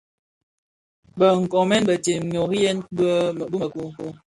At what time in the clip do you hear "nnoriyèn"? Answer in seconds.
2.25-2.77